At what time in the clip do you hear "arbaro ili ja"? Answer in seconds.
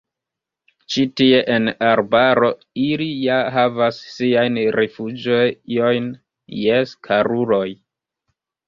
1.89-3.37